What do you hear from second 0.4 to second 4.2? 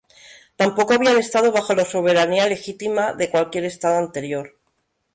Tampoco habían estado bajo la soberanía legítima de cualquier estado